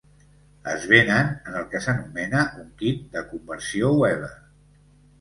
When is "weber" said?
4.03-4.37